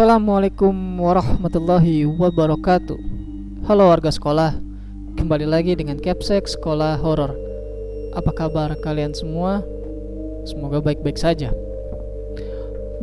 [0.00, 2.96] Assalamualaikum warahmatullahi wabarakatuh.
[3.68, 4.56] Halo warga sekolah
[5.20, 7.36] Kembali lagi dengan Capsek Sekolah Horor.
[8.16, 9.60] Apa kabar kalian semua?
[10.48, 11.52] Semoga baik-baik saja.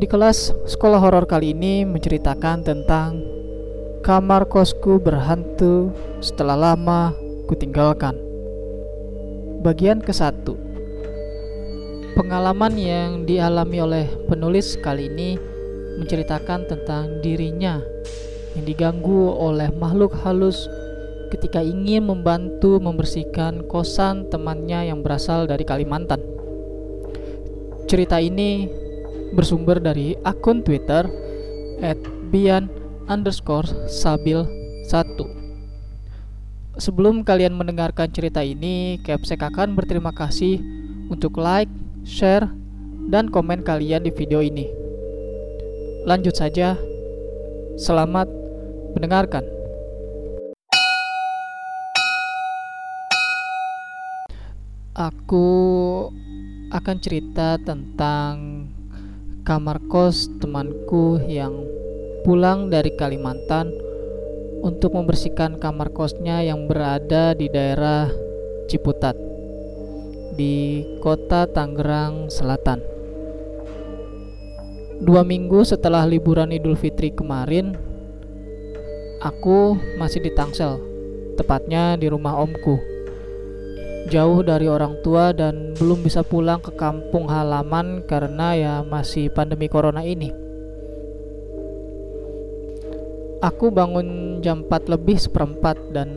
[0.00, 3.20] Di kelas sekolah horor kali ini menceritakan tentang
[4.00, 5.92] Kamar kosku berhantu
[6.24, 7.12] setelah lama
[7.44, 8.16] kutinggalkan.
[9.60, 10.56] Bagian ke satu.
[12.16, 15.55] Pengalaman yang dialami oleh penulis kali ini
[15.96, 17.80] menceritakan tentang dirinya
[18.56, 20.68] yang diganggu oleh makhluk halus
[21.28, 26.22] ketika ingin membantu membersihkan kosan temannya yang berasal dari Kalimantan.
[27.86, 28.70] Cerita ini
[29.34, 31.06] bersumber dari akun Twitter
[32.30, 32.70] @bian
[33.06, 34.42] underscore sabil
[34.86, 35.36] 1
[36.76, 40.60] Sebelum kalian mendengarkan cerita ini, Capsek akan berterima kasih
[41.08, 41.72] untuk like,
[42.04, 42.52] share,
[43.08, 44.85] dan komen kalian di video ini.
[46.06, 46.78] Lanjut saja.
[47.74, 48.30] Selamat
[48.94, 49.42] mendengarkan.
[54.94, 55.50] Aku
[56.70, 58.70] akan cerita tentang
[59.42, 61.66] kamar kos temanku yang
[62.22, 63.74] pulang dari Kalimantan
[64.62, 68.06] untuk membersihkan kamar kosnya yang berada di daerah
[68.70, 69.18] Ciputat
[70.38, 72.95] di kota Tangerang Selatan.
[74.96, 77.76] Dua minggu setelah liburan Idul Fitri kemarin,
[79.20, 80.80] aku masih di Tangsel,
[81.36, 82.80] tepatnya di rumah omku.
[84.08, 89.68] Jauh dari orang tua dan belum bisa pulang ke kampung halaman karena ya masih pandemi
[89.68, 90.32] corona ini.
[93.44, 96.16] Aku bangun jam 4 lebih seperempat dan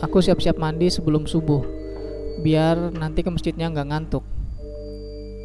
[0.00, 1.76] aku siap-siap mandi sebelum subuh
[2.40, 4.24] biar nanti ke masjidnya nggak ngantuk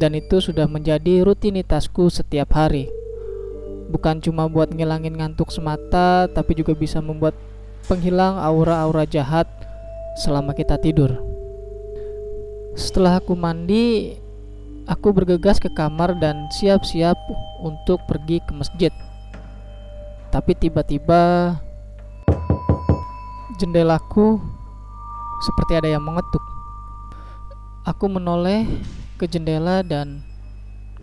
[0.00, 2.88] dan itu sudah menjadi rutinitasku setiap hari.
[3.92, 7.36] Bukan cuma buat ngilangin ngantuk semata, tapi juga bisa membuat
[7.84, 9.44] penghilang aura-aura jahat
[10.24, 11.20] selama kita tidur.
[12.72, 14.16] Setelah aku mandi,
[14.88, 17.18] aku bergegas ke kamar dan siap-siap
[17.60, 18.92] untuk pergi ke masjid.
[20.32, 21.52] Tapi tiba-tiba
[23.60, 24.40] jendelaku
[25.44, 26.40] seperti ada yang mengetuk.
[27.84, 28.64] Aku menoleh
[29.20, 30.24] ke jendela dan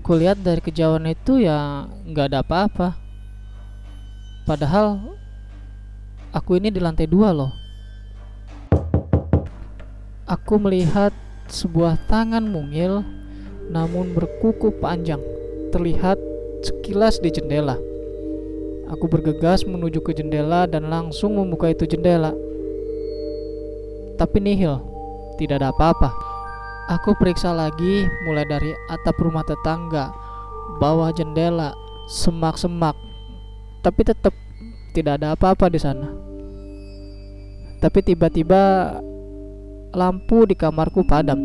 [0.01, 2.97] kulihat dari kejauhan itu ya nggak ada apa-apa.
[4.49, 5.13] Padahal
[6.33, 7.53] aku ini di lantai dua loh.
[10.25, 11.13] Aku melihat
[11.45, 13.05] sebuah tangan mungil
[13.69, 15.21] namun berkuku panjang
[15.69, 16.17] terlihat
[16.65, 17.77] sekilas di jendela.
[18.89, 22.33] Aku bergegas menuju ke jendela dan langsung membuka itu jendela.
[24.17, 24.81] Tapi nihil,
[25.37, 26.36] tidak ada apa-apa.
[26.87, 30.15] Aku periksa lagi mulai dari atap rumah tetangga,
[30.79, 31.75] bawah jendela,
[32.07, 32.95] semak-semak.
[33.83, 34.31] Tapi tetap
[34.95, 36.07] tidak ada apa-apa di sana.
[37.83, 38.95] Tapi tiba-tiba
[39.91, 41.37] lampu di kamarku padam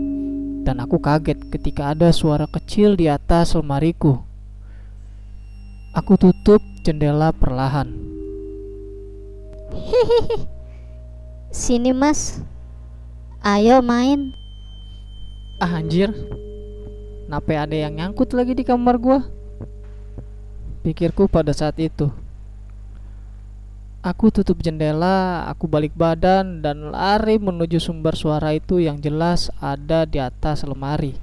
[0.62, 4.22] dan aku kaget ketika ada suara kecil di atas lemariku.
[5.92, 7.90] Aku tutup jendela perlahan.
[9.74, 10.46] Hehehe.
[11.52, 12.40] Sini, Mas.
[13.44, 14.32] Ayo main.
[15.62, 16.10] Ah anjir
[17.30, 19.22] Nape ada yang nyangkut lagi di kamar gua
[20.82, 22.10] Pikirku pada saat itu
[24.02, 30.02] Aku tutup jendela, aku balik badan dan lari menuju sumber suara itu yang jelas ada
[30.02, 31.14] di atas lemari.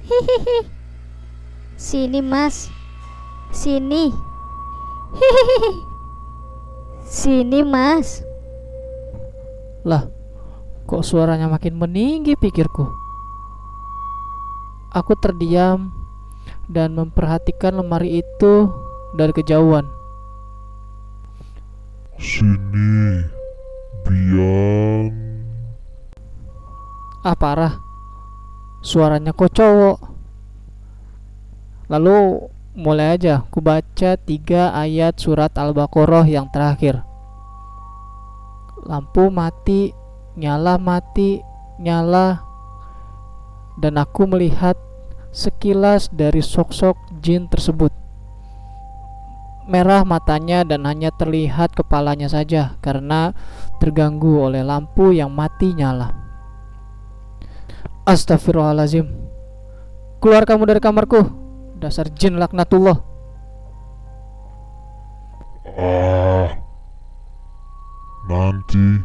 [0.00, 0.72] Hehehe.
[1.76, 2.72] Sini, Mas.
[3.52, 4.08] Sini.
[5.12, 5.70] Hehehe.
[7.04, 8.24] Sini, Mas.
[9.84, 10.08] Lah,
[10.88, 13.01] kok suaranya makin meninggi pikirku.
[14.92, 15.88] Aku terdiam
[16.68, 18.68] dan memperhatikan lemari itu
[19.16, 19.88] dari kejauhan.
[22.20, 23.24] Sini,
[24.04, 25.08] Bian.
[27.24, 27.80] Ah parah,
[28.84, 29.96] suaranya kok cowok.
[31.88, 32.44] Lalu
[32.76, 37.00] mulai aja, ku baca tiga ayat surat Al-Baqarah yang terakhir.
[38.84, 39.96] Lampu mati,
[40.36, 41.40] nyala mati,
[41.80, 42.51] nyala
[43.80, 44.76] dan aku melihat
[45.32, 47.90] sekilas dari sok-sok jin tersebut.
[49.64, 53.32] Merah matanya dan hanya terlihat kepalanya saja karena
[53.78, 56.12] terganggu oleh lampu yang mati nyala.
[58.02, 59.06] Astagfirullahalazim.
[60.18, 61.22] Keluar kamu dari kamarku.
[61.78, 62.98] Dasar jin laknatullah.
[65.78, 66.50] Ah,
[68.26, 68.98] nanti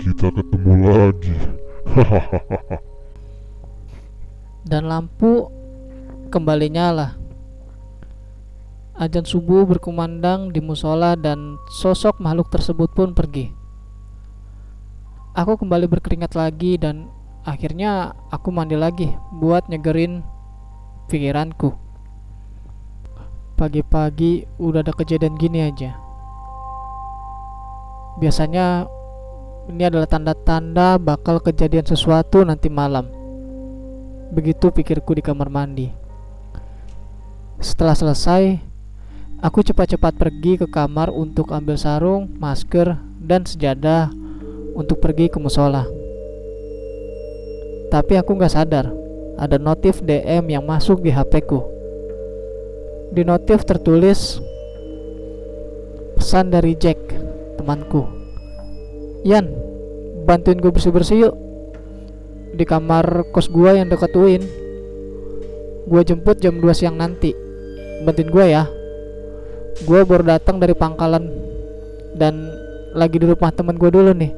[0.00, 1.36] kita ketemu lagi.
[1.92, 2.80] Hahaha.
[4.64, 5.52] dan lampu
[6.32, 7.20] kembali nyala.
[8.94, 13.52] Ajan subuh berkumandang di musola dan sosok makhluk tersebut pun pergi.
[15.34, 17.10] Aku kembali berkeringat lagi dan
[17.42, 20.22] akhirnya aku mandi lagi buat nyegerin
[21.10, 21.74] pikiranku.
[23.58, 25.98] Pagi-pagi udah ada kejadian gini aja.
[28.22, 28.86] Biasanya
[29.74, 33.23] ini adalah tanda-tanda bakal kejadian sesuatu nanti malam.
[34.34, 35.94] Begitu pikirku di kamar mandi.
[37.62, 38.58] Setelah selesai,
[39.38, 44.10] aku cepat-cepat pergi ke kamar untuk ambil sarung, masker, dan sejadah
[44.74, 45.86] untuk pergi ke musola.
[47.94, 48.90] Tapi aku nggak sadar
[49.38, 51.62] ada notif DM yang masuk di HP ku.
[53.14, 54.42] Di notif tertulis
[56.18, 56.98] pesan dari Jack,
[57.54, 58.02] temanku.
[59.22, 59.46] Yan,
[60.26, 61.43] bantuin gue bersih-bersih yuk
[62.54, 64.42] di kamar kos gua yang dekat UIN.
[65.84, 67.34] Gua jemput jam 2 siang nanti.
[68.06, 68.64] Bantuin gua ya.
[69.84, 71.28] Gua baru datang dari pangkalan
[72.14, 72.48] dan
[72.94, 74.32] lagi di rumah temen gua dulu nih.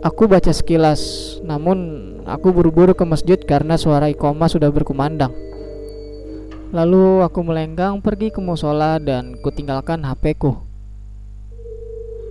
[0.00, 1.78] Aku baca sekilas, namun
[2.24, 5.28] aku buru-buru ke masjid karena suara ikoma sudah berkumandang.
[6.72, 10.56] Lalu aku melenggang pergi ke musola dan kutinggalkan HP-ku.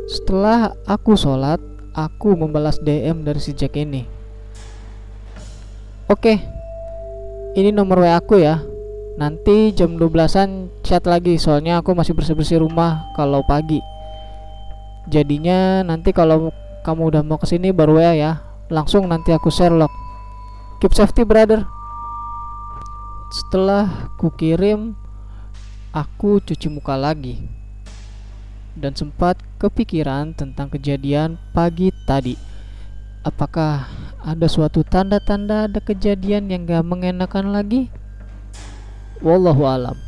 [0.09, 1.61] Setelah aku sholat,
[1.93, 4.05] aku membalas DM dari si Jack ini.
[6.09, 6.41] Oke,
[7.53, 8.61] ini nomor WA aku ya.
[9.19, 13.83] Nanti jam 12-an chat lagi soalnya aku masih bersih-bersih rumah kalau pagi.
[15.11, 16.55] Jadinya nanti kalau
[16.87, 18.31] kamu udah mau ke sini baru WA ya.
[18.71, 19.91] Langsung nanti aku share log.
[20.79, 21.67] Keep safety brother.
[23.29, 24.97] Setelah ku kirim,
[25.93, 27.58] aku cuci muka lagi
[28.79, 32.39] dan sempat kepikiran tentang kejadian pagi tadi.
[33.21, 33.91] Apakah
[34.23, 37.91] ada suatu tanda-tanda ada kejadian yang gak mengenakan lagi?
[39.19, 39.99] Wallahu alam.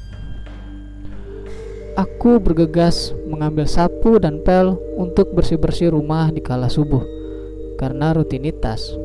[1.99, 7.03] Aku bergegas mengambil sapu dan pel untuk bersih-bersih rumah di kala subuh
[7.75, 8.95] karena rutinitas.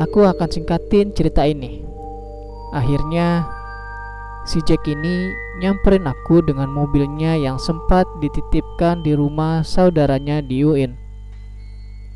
[0.00, 1.84] Aku akan singkatin cerita ini.
[2.72, 3.44] Akhirnya
[4.48, 5.28] si Jack ini
[5.58, 10.94] nyamperin aku dengan mobilnya yang sempat dititipkan di rumah saudaranya di UIN.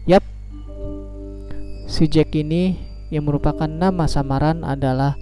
[0.07, 0.23] Yap,
[1.91, 2.79] si Jack ini
[3.11, 5.19] yang merupakan nama samaran adalah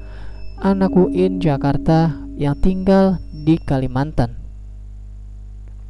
[0.60, 4.36] anak UIN Jakarta yang tinggal di Kalimantan.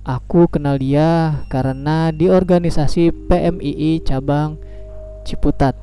[0.07, 4.57] Aku kenal dia karena di organisasi PMII cabang
[5.27, 5.77] Ciputat.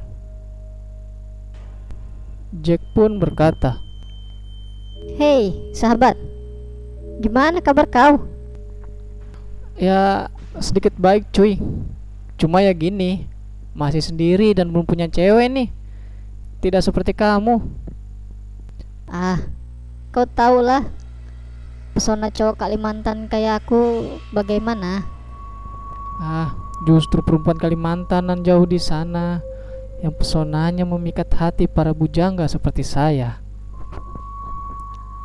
[2.64, 3.78] Jack pun berkata,
[5.16, 6.37] Hei, sahabat.
[7.18, 8.30] Gimana kabar kau?
[9.74, 10.30] Ya
[10.62, 11.58] sedikit baik cuy
[12.38, 13.26] Cuma ya gini
[13.74, 15.70] Masih sendiri dan belum punya cewek nih
[16.62, 17.62] Tidak seperti kamu
[19.08, 19.40] Ah,
[20.12, 20.84] kau tahu lah.
[21.96, 25.02] Pesona cowok Kalimantan kayak aku bagaimana?
[26.22, 26.54] Ah
[26.86, 29.42] justru perempuan Kalimantanan jauh di sana
[30.06, 33.42] Yang pesonanya memikat hati para bujangga seperti saya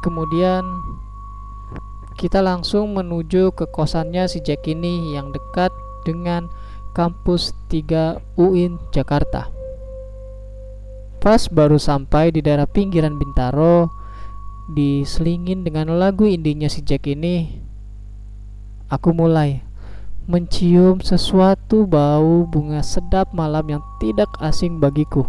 [0.01, 0.65] Kemudian
[2.15, 5.73] kita langsung menuju ke kosannya si Jack ini yang dekat
[6.05, 6.47] dengan
[6.93, 9.49] kampus 3 UIN Jakarta.
[11.23, 13.91] Pas baru sampai di daerah pinggiran Bintaro,
[14.75, 17.61] diselingin dengan lagu indinya si Jack ini,
[18.91, 19.63] aku mulai
[20.27, 25.27] mencium sesuatu bau bunga sedap malam yang tidak asing bagiku.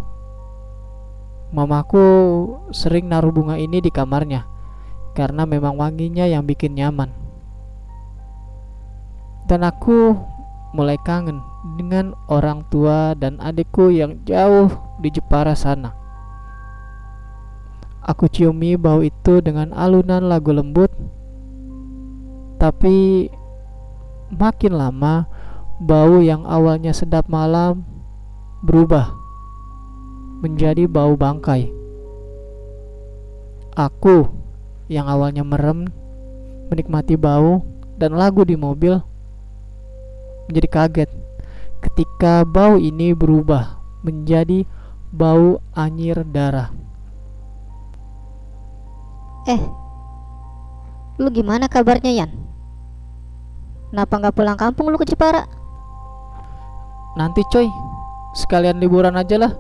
[1.53, 2.05] Mamaku
[2.73, 4.52] sering naruh bunga ini di kamarnya
[5.13, 7.13] karena memang wanginya yang bikin nyaman.
[9.46, 10.17] Dan aku
[10.74, 11.38] mulai kangen
[11.77, 15.93] dengan orang tua dan adikku yang jauh di Jepara sana.
[18.03, 20.91] Aku ciumi bau itu dengan alunan lagu lembut,
[22.60, 23.29] tapi
[24.27, 25.24] makin lama
[25.79, 27.88] bau yang awalnya sedap malam
[28.60, 29.08] berubah
[30.43, 31.72] menjadi bau bangkai.
[33.79, 34.42] Aku
[34.93, 35.89] yang awalnya merem
[36.69, 37.65] menikmati bau
[37.97, 39.01] dan lagu di mobil
[40.45, 41.09] menjadi kaget
[41.81, 44.69] ketika bau ini berubah menjadi
[45.09, 46.69] bau anyir darah.
[49.50, 49.59] Eh,
[51.19, 52.31] lu gimana kabarnya Yan?
[53.91, 55.43] Kenapa nggak pulang kampung lu ke Jepara?
[57.13, 57.67] Nanti coy,
[58.33, 59.53] sekalian liburan aja lah.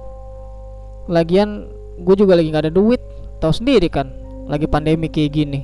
[1.11, 1.67] Lagian
[2.01, 2.97] gue juga lagi nggak ada duit,
[3.43, 4.09] tahu sendiri kan,
[4.47, 5.61] lagi pandemi kayak gini.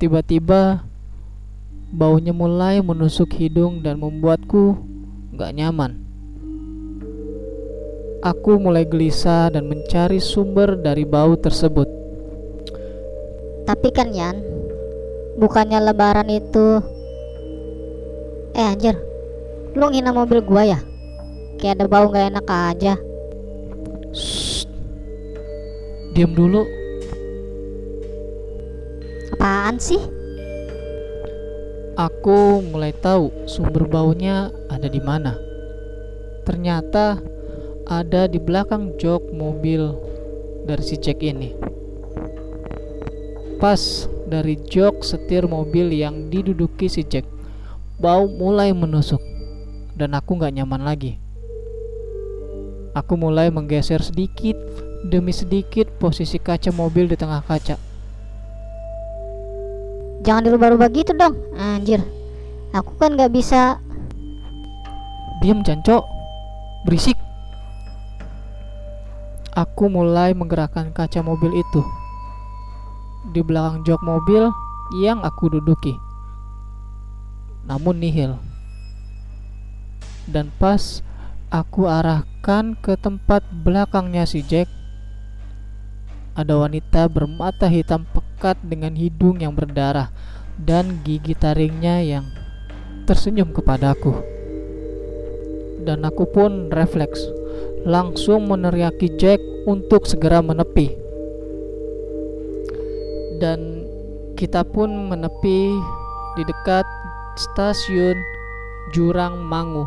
[0.00, 0.82] Tiba-tiba
[1.92, 4.80] baunya mulai menusuk hidung dan membuatku
[5.32, 6.02] nggak nyaman.
[8.22, 11.90] aku mulai gelisah dan mencari sumber dari bau tersebut.
[13.66, 14.38] Tapi kan Yan,
[15.36, 16.78] bukannya lebaran itu
[18.52, 19.00] Eh anjir,
[19.72, 20.80] lu ngina mobil gua ya?
[21.56, 22.94] Kayak ada bau gak enak aja.
[26.12, 26.68] Diam dulu.
[29.32, 30.00] Apaan sih?
[31.96, 35.40] Aku mulai tahu sumber baunya ada di mana.
[36.44, 37.16] Ternyata
[37.88, 39.96] ada di belakang jok mobil
[40.68, 41.56] dari si Jack ini.
[43.56, 47.24] Pas dari jok setir mobil yang diduduki si Jack,
[47.96, 49.20] bau mulai menusuk
[49.96, 51.16] dan aku nggak nyaman lagi.
[52.92, 54.56] Aku mulai menggeser sedikit
[55.02, 57.76] demi sedikit posisi kaca mobil di tengah kaca.
[60.22, 61.98] Jangan dirubah-rubah gitu dong Anjir.
[62.70, 63.82] Aku kan gak bisa.
[65.42, 66.06] Diam jancok
[66.86, 67.18] Berisik.
[69.52, 71.82] Aku mulai menggerakkan kaca mobil itu.
[73.30, 74.50] Di belakang jok mobil
[75.02, 75.94] yang aku duduki.
[77.68, 78.38] Namun nihil.
[80.26, 81.04] Dan pas
[81.52, 84.81] aku arahkan ke tempat belakangnya si Jack
[86.32, 90.08] Ada wanita bermata hitam pekat dengan hidung yang berdarah
[90.56, 92.24] Dan gigi taringnya yang
[93.04, 94.14] tersenyum kepadaku
[95.82, 97.26] dan aku pun refleks
[97.82, 100.94] langsung meneriaki Jack untuk segera menepi
[103.42, 103.82] dan
[104.38, 105.74] kita pun menepi
[106.38, 106.86] di dekat
[107.34, 108.14] stasiun
[108.94, 109.82] Jurang Mangu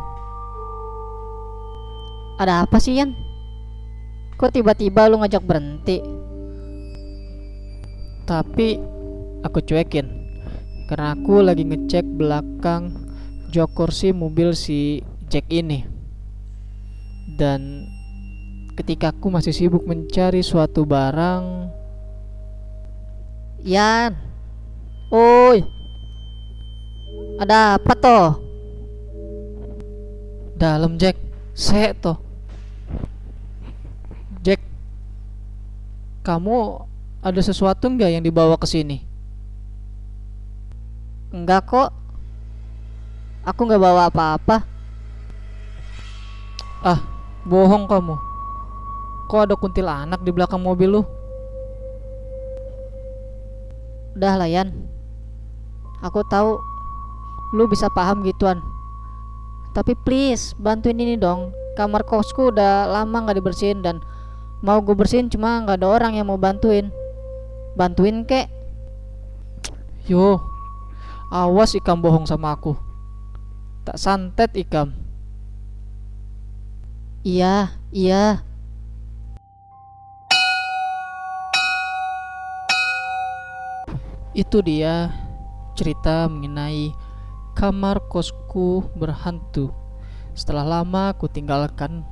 [2.36, 3.16] Ada apa sih Yan?
[4.36, 6.04] Kok tiba-tiba lu ngajak berhenti?
[8.26, 8.76] Tapi
[9.46, 10.10] aku cuekin.
[10.90, 12.94] Karena aku lagi ngecek belakang
[13.50, 15.86] jok kursi mobil si Jack ini.
[17.38, 17.86] Dan
[18.74, 21.72] ketika aku masih sibuk mencari suatu barang
[23.66, 24.14] Yan
[25.10, 25.62] Oi.
[27.38, 28.46] Ada apa toh?
[30.56, 31.20] dalam Jack.
[31.52, 32.16] Saya toh.
[34.40, 34.60] Jack
[36.24, 36.84] kamu
[37.22, 39.04] ada sesuatu nggak yang dibawa ke sini?
[41.32, 41.90] Enggak kok.
[43.46, 44.76] Aku nggak bawa apa-apa.
[47.46, 48.18] Bohong kamu.
[49.30, 51.02] Kok ada kuntilanak di belakang mobil lu?
[54.18, 54.74] Udah lah Yan.
[56.02, 56.58] Aku tahu
[57.54, 58.58] Lu bisa paham gituan.
[59.70, 61.54] Tapi please Bantuin ini dong.
[61.78, 64.02] Kamar kosku udah lama nggak dibersihin Dan
[64.58, 66.90] Mau gue bersihin cuma nggak ada orang yang mau bantuin
[67.76, 68.48] Bantuin kek
[70.08, 70.40] Yo,
[71.28, 72.72] awas Ikam bohong sama aku.
[73.84, 74.96] Tak santet Ikam.
[77.26, 78.40] Iya Iya
[84.32, 85.12] Itu dia
[85.76, 86.92] cerita mengenai
[87.56, 89.72] kamar kosku berhantu.
[90.36, 92.04] Setelah lama aku tinggalkan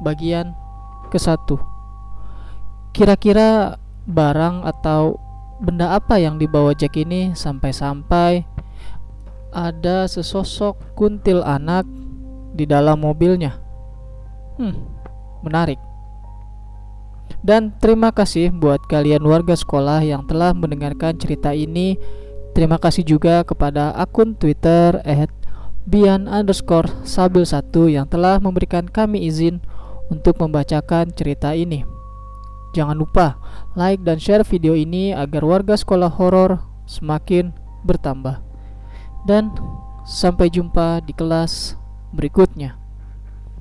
[0.00, 0.56] bagian
[1.12, 1.60] ke satu.
[2.96, 3.76] Kira-kira
[4.08, 5.20] barang atau
[5.60, 8.46] benda apa yang dibawa Jack ini sampai-sampai
[9.52, 11.84] ada sesosok kuntil anak
[12.56, 13.56] di dalam mobilnya.
[14.56, 14.74] Hmm,
[15.44, 15.78] menarik.
[17.44, 21.94] Dan terima kasih buat kalian warga sekolah yang telah mendengarkan cerita ini.
[22.56, 24.98] Terima kasih juga kepada akun Twitter
[25.86, 29.62] @bian underscore sabil satu yang telah memberikan kami izin
[30.10, 31.97] untuk membacakan cerita ini.
[32.72, 33.36] Jangan lupa
[33.74, 37.52] like dan share video ini agar warga sekolah horor semakin
[37.84, 38.40] bertambah.
[39.26, 39.52] Dan
[40.06, 41.76] sampai jumpa di kelas
[42.16, 42.77] berikutnya.